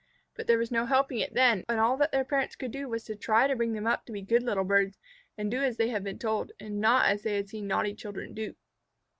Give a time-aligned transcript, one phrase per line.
[0.35, 3.03] But there was no helping it then, and all that their parents could do was
[3.03, 4.97] to try to bring them up to be good little birds,
[5.37, 8.33] and do as they had been told, and not as they had seen naughty children
[8.33, 8.55] do.